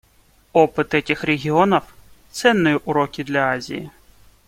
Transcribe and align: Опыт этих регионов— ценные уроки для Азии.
Опыт 0.53 0.95
этих 0.95 1.23
регионов— 1.23 1.83
ценные 2.31 2.79
уроки 2.85 3.21
для 3.21 3.49
Азии. 3.51 3.91